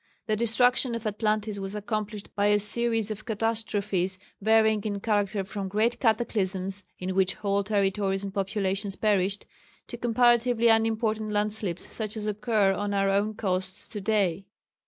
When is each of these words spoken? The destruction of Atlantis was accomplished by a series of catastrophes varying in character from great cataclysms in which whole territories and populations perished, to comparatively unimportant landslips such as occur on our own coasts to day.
The 0.25 0.35
destruction 0.35 0.95
of 0.95 1.05
Atlantis 1.05 1.59
was 1.59 1.75
accomplished 1.75 2.33
by 2.35 2.47
a 2.47 2.57
series 2.57 3.11
of 3.11 3.23
catastrophes 3.23 4.17
varying 4.41 4.83
in 4.83 4.99
character 4.99 5.43
from 5.43 5.67
great 5.67 5.99
cataclysms 5.99 6.83
in 6.97 7.13
which 7.13 7.35
whole 7.35 7.63
territories 7.63 8.23
and 8.23 8.33
populations 8.33 8.95
perished, 8.95 9.45
to 9.89 9.97
comparatively 9.97 10.69
unimportant 10.69 11.31
landslips 11.31 11.85
such 11.93 12.17
as 12.17 12.25
occur 12.25 12.73
on 12.73 12.95
our 12.95 13.11
own 13.11 13.35
coasts 13.35 13.87
to 13.89 14.01
day. 14.01 14.47